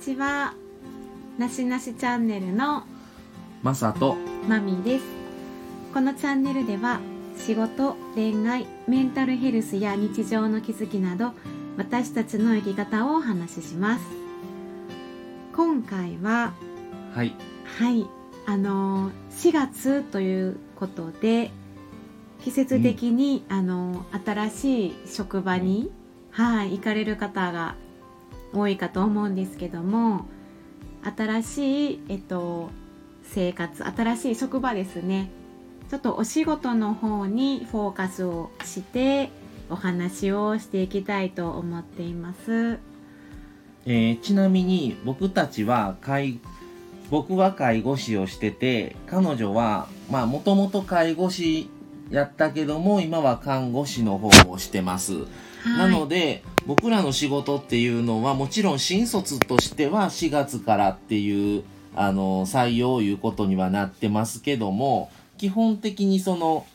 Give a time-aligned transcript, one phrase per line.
[0.00, 0.54] ちは。
[1.38, 2.84] なしなしチャンネルの
[3.62, 4.16] まさと。
[4.48, 5.04] まみです。
[5.92, 7.00] このチャンネルでは
[7.36, 11.32] 仕事恋愛メンタルヘルスや日常の気づきなど
[11.76, 14.04] 私たちの生き方をお話しします。
[15.54, 16.54] 今回は
[17.14, 17.34] はい。
[17.78, 18.06] はい。
[18.46, 21.50] あの4月ということで
[22.42, 25.90] 季節的に、あの新しい職場に、
[26.30, 27.74] はい、行かれる方が
[28.52, 30.26] 多いかと思うんですけども
[31.16, 32.70] 新しい、えっと、
[33.22, 35.30] 生活新しい職場ですね
[35.90, 39.30] ちょっとお仕事の方にフォーカスをして
[39.70, 42.78] お話をしていきたいと思っています。
[43.86, 46.38] えーちなみに僕たちは介
[47.10, 51.70] 僕は介護士をしてて彼女はまあもともと介護士
[52.10, 55.26] やったけども今は看護師の方をしてます、
[55.78, 66.66] なので僕らの仕事っていうのはもちろん新卒としては4月からっていうあの採用いうことにはなってますけども基本的にその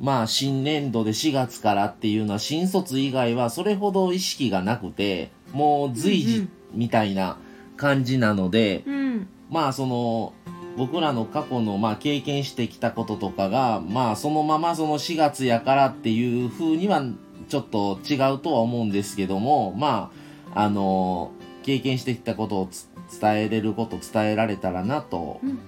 [0.00, 6.48] まあ新年度で4月からっていうのは新卒以外はそれほど意識がなくてもう随時うんうん。
[6.74, 7.38] みたいな
[7.76, 9.28] 感じなので、うん。
[9.50, 10.32] まあその
[10.76, 17.02] 僕らの過去のまあ経験してきたこととかがまあそのままその4月やからっていう風には
[17.48, 20.10] ちょっと違うとは思うんですけどもま
[20.54, 22.88] ああの経験してきたことをつ
[23.20, 25.58] 伝えれること伝えられたらなとうん。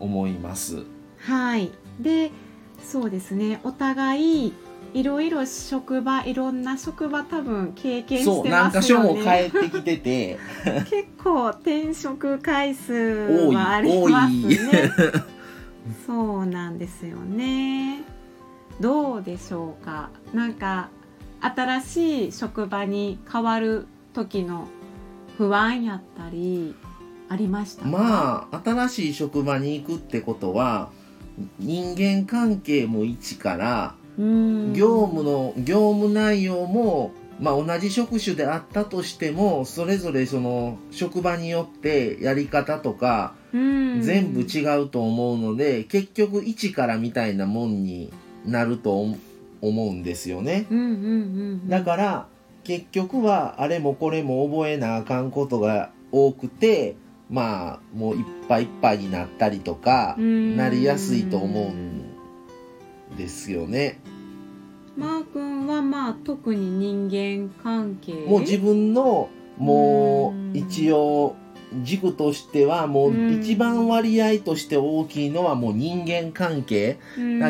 [0.00, 0.84] 思います。
[1.18, 1.70] はい。
[2.00, 2.32] で
[2.82, 3.60] そうですね。
[3.62, 4.52] お互い
[4.94, 10.38] いろいろ職場いろんな職場多分経験してます箇所もよね変えてきてて。
[10.90, 12.92] 結構転職回数
[13.52, 14.90] はありますね。
[16.06, 18.02] そうなんですよね。
[18.80, 20.10] どうでしょうか？
[20.34, 20.88] なんか
[21.40, 24.68] 新しい職場に変わる時の
[25.38, 26.74] 不安やったり
[27.28, 27.88] ありましたか？
[27.88, 30.90] まあ新しい職場に行くってことは
[31.58, 44.00] 人間関係も一からうん業務の業務内容も、まあ、同じ職種であったとしてもそれぞれその職場によってやり方とかうん。
[44.00, 48.12] 全部違うと思うので、結局一からみたいなもんに
[48.44, 49.18] なると思
[49.60, 50.66] 思うんですよね。
[51.68, 52.26] だから
[52.64, 56.96] 結局はあれもこれも覚えなあかんことが多くて
[57.30, 60.56] まあもういっぱいいっぱいになったりとかうん。
[60.56, 61.91] なりやすいと思うん
[63.16, 64.00] ですよね。
[64.96, 68.12] マー君はまあ特に人間関係？
[68.26, 69.28] もう自分の
[69.58, 71.36] もう一応
[71.82, 76.98] 軸としてはもう一番割合として大きいのはもう人間関係。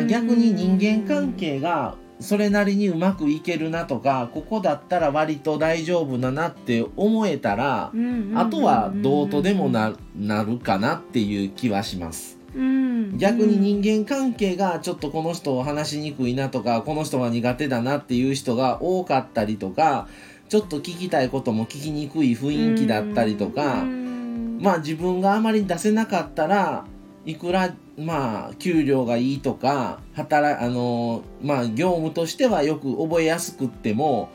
[0.07, 7.91] 逆に人間関係がそれなりにうまくいけるなとかここだったら割と大丈夫だなって思えたら
[8.35, 12.39] あとはどうとでもななるかなっていう気はします。
[12.55, 12.82] うん
[13.17, 20.07] 逆に人間関係がちょっとこの人を話しにくいなとかこの人は苦手だなっていう人が多かったりとか
[20.49, 24.59] ちょっと聞きたいことも聞きにくい雰囲気だったりとかうん。
[24.61, 26.85] まあ自分があまり出せなかったら
[27.25, 34.31] いくらまあ給料がいいとか働あのまあ業務としてはよく覚えやすくっても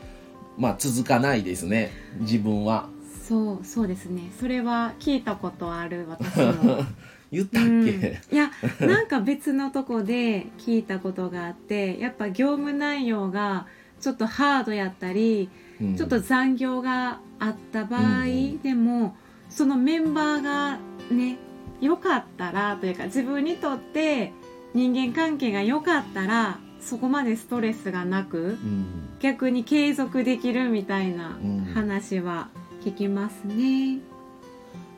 [0.57, 1.91] まあ続かないですね。
[2.19, 2.89] 自分は
[3.29, 4.31] そうそうですね。
[4.39, 6.83] それは聞いたことある私も。
[7.31, 7.85] 言ったっうん。
[7.85, 13.67] け、いやなんか別のとこで聞いたことがあってやっぱ業務内容が
[14.01, 15.47] ちょっとハードやったり、
[15.79, 15.95] うん。
[15.95, 18.57] ちょっと残業があった場合、うん。
[18.63, 19.15] でも
[19.47, 20.79] そのメンバーが
[21.11, 21.37] ね
[21.81, 24.33] 良かったらというか自分にとって
[24.73, 28.85] 人間関係が良かったらそこまでストレスがなくうん。
[29.19, 31.65] 逆に継続できるみたいなうん。
[31.75, 32.47] 話は
[32.83, 33.99] 聞きますね。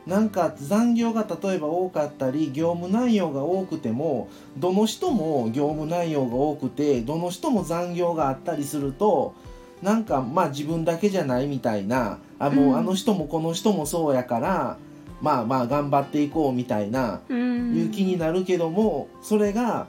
[0.06, 9.32] なんか残業が例えば多かったり業務内容が多くてもどの人も業務内容が多くてどの人も残業があったりすると
[9.80, 12.76] なんかまあ自分だけじゃないみたいなあもううん。
[12.78, 14.76] あの人もこの人もそうやから、
[15.20, 17.76] まあまあ頑張っていこうみたいなうん。
[17.76, 19.86] いう気になるけどもそれが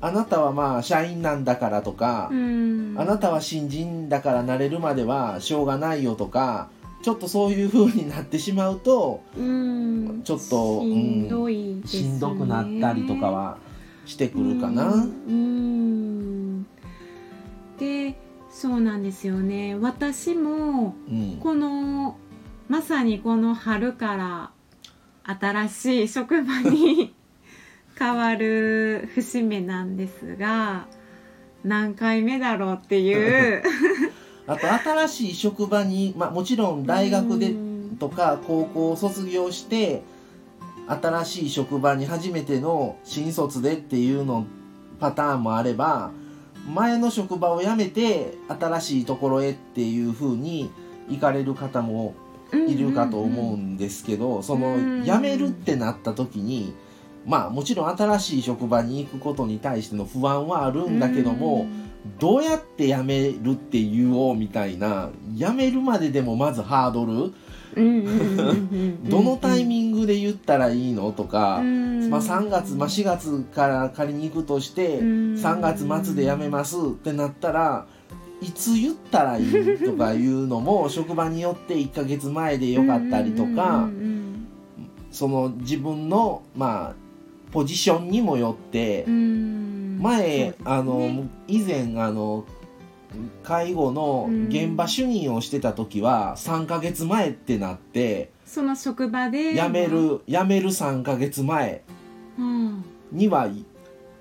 [0.00, 2.94] あなたはまあ社員なんだからとか、うん。
[2.96, 6.70] あなたは新人だから慣れるまではしょうがないよとか
[7.02, 10.22] ちょっとそういう風になってしまうとうん。
[10.24, 13.58] ちょっとしんどいね、しんどくなったりとかは
[14.04, 15.06] してくるかな。
[17.78, 18.18] で
[18.50, 19.76] そうなんですよね。
[19.76, 21.38] 私もうん。
[21.40, 22.16] この
[22.68, 24.50] まさにこの春から
[25.22, 27.14] 新しい職場に
[27.98, 30.86] 変わる節目なんですが
[31.64, 33.62] 何回目だろうっていう
[34.48, 37.68] あと新しい職場に、まあ、もちろん大学でうん。
[37.98, 40.02] とか高校を卒業して
[40.86, 44.46] 新しい職場に初めての新卒でっていうの
[45.00, 46.12] パターンもあれば
[46.72, 50.70] 前の職場を辞めて新しいところへっていう風に
[51.08, 52.14] 行かれる方も
[52.52, 56.74] いるかと思うんですけど、その辞めるってなった時に
[57.26, 61.66] まあもちろん新しい職場に行くことに対しての不安はあるんだけども、
[62.18, 67.32] どうやって辞めるって言おうみたいな辞めるまででもまずハードル？
[69.08, 77.86] どのタイミングで言ったらいいのとか、まあ、3月、まあ、4月から仮に行くとして3月末で辞めますってなったら
[78.40, 83.88] いつ言ったらいいとかいうのも 職場によって1ヶ月前でよかったりとか
[85.10, 86.94] その自分のまあ
[87.52, 89.04] ポジションにもよって
[89.98, 92.44] 前あの以前あの
[93.42, 99.54] 介護の現場主任をしてた時は3ヶ月前ってなってその職場で。
[99.54, 101.82] 辞める辞める3ヶ月前
[103.12, 103.48] には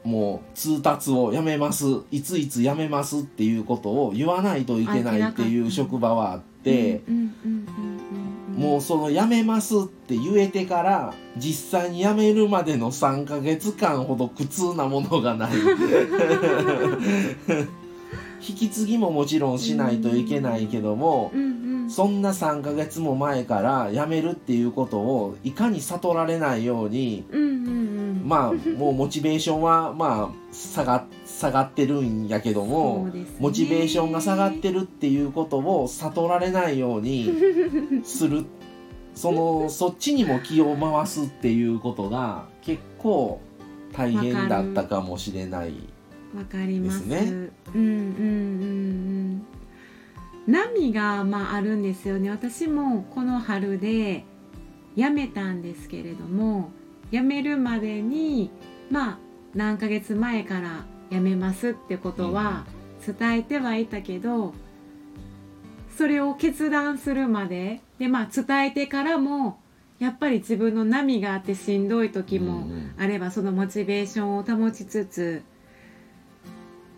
[0.04, 7.02] もう通達を辞めますいついつ辞めますっていうことを言わないといけないっていう職場はあって
[8.58, 15.52] もうその辞めますって言えてから実際に辞めるまでの3ヶ月間ほど苦痛なものがない。
[18.40, 21.32] 引き継ぎももちろんしないといけないけども、
[21.90, 27.26] そんな3ヶ月も前から辞めるっていうことをいかに悟られないように、
[28.28, 37.32] まあもうモチベーションはまあ下が下がってるんやけども、ね、モチベーションが下がってるっていうことを悟られないように
[38.04, 38.46] する
[39.16, 43.42] そのそっちにも気を回すっていうことが結構
[43.94, 45.74] 大変だったかもしれない。
[46.36, 47.18] わかりますね。
[47.20, 47.84] うんうんうんう
[49.44, 49.48] ん
[50.48, 52.30] 波がまああるんですよね。
[52.30, 54.24] 私もこの春で
[54.96, 56.72] 辞めたんですけれども、
[57.12, 58.52] 辞めるまでに
[58.90, 59.18] まあ
[59.56, 62.66] 何ヶ月前から辞めますってことは
[63.06, 64.54] 伝えてはいたけど、
[65.98, 69.60] それを決断するまででまあ伝えてからも
[70.00, 72.68] やっぱり自分の波があってしんどい時も
[73.00, 75.42] あればそのモチベーションを保ちつつ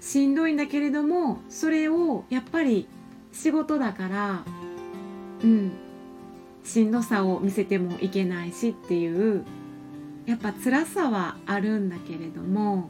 [0.01, 2.87] しんどいんだけれどもそれをやっぱり
[3.31, 4.43] 仕事だから
[5.43, 5.71] うん
[6.63, 9.45] しんどさを見せてもいけないしっていう
[10.25, 12.89] やっぱ辛さはあるんだけれども。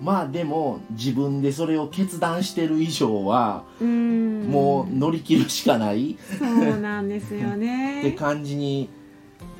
[0.00, 6.18] まあでも自分でそれを決断してる以上はもう乗り切るしかない。
[6.38, 8.00] そうなんですよね。
[8.00, 8.90] って感じに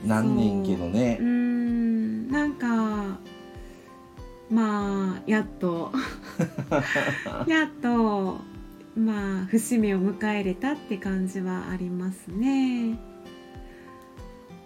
[0.05, 1.19] なんねんけどね。
[1.21, 2.31] うん。
[2.31, 3.19] なんか
[4.51, 5.93] まあやっと。
[7.47, 8.39] やっと
[8.97, 13.14] まあ節目を迎えれたって感じはありますね。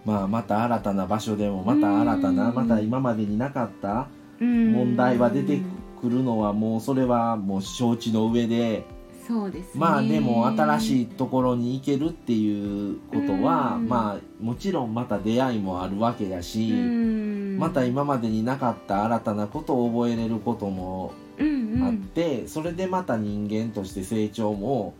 [0.05, 4.07] まあまた新たな場所でもまた新たなまた今までになかった
[4.39, 5.59] 問題は出て
[6.01, 8.85] くるのはもうそれはもう承知の上で
[9.27, 24.93] そうです、ね、まあでも新しいところに行けるっていうことはまあもちろんまた出会いもあるわけだしまた今までになかった新たなことを覚えれることもあって、それでまた人間として成長も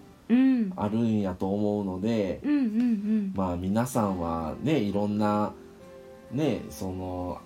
[0.76, 2.42] あるんやと思うので、
[3.34, 5.54] まあ皆さんはねいろんな
[6.32, 7.40] ねその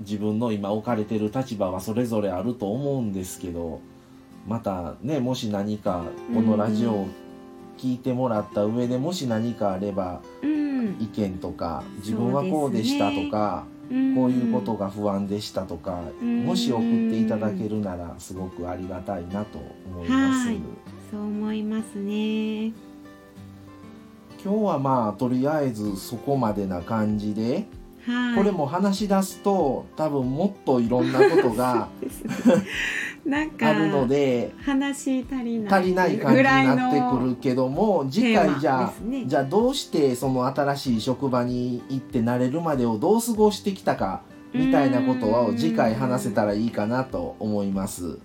[0.00, 3.80] 自分の今置かれてる立場はそれぞれあると思うんですけど
[4.46, 7.08] またねもし何かこのラジオを
[7.78, 13.64] 聞いてもらった上でもし何かあれば、意見とか自分はこうでしたとか。
[14.14, 20.48] こういうことが不安でしたとか、もし送っていただけるならすごくありがたいなと思います。
[21.12, 22.68] そう思いますね。
[24.42, 27.66] 今日はまあとりあえずそこまでな感じで、
[28.34, 31.88] これも話し出すと多分もっといろんなことが
[33.26, 44.22] なんかあるので話足りない足りない感じになってくるけども次回じゃあ、ね、じゃあどうしてその新しい職場に行って慣れるまでをどう過ごしてきたか
[44.54, 48.18] みたいなことを次回話せたらいいかなと思います。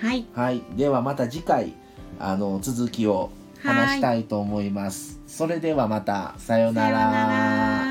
[0.00, 1.74] はい、はい、ではまた次回
[2.18, 3.30] あの続きを
[3.62, 5.20] 話したいと思います。
[5.26, 7.83] それではまたさようなら。